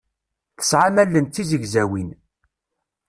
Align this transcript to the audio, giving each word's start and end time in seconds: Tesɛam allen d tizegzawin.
Tesɛam 0.57 0.95
allen 1.03 1.25
d 1.27 1.31
tizegzawin. 1.33 2.09